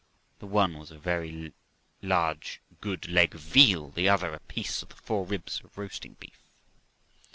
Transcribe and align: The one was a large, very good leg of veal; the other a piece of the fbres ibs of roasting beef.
The 0.39 0.47
one 0.47 0.79
was 0.79 0.89
a 0.89 0.95
large, 0.95 1.51
very 2.01 2.59
good 2.81 3.07
leg 3.07 3.35
of 3.35 3.41
veal; 3.41 3.91
the 3.91 4.09
other 4.09 4.33
a 4.33 4.39
piece 4.39 4.81
of 4.81 4.89
the 4.89 4.95
fbres 4.95 5.27
ibs 5.27 5.63
of 5.63 5.77
roasting 5.77 6.13
beef. 6.19 6.41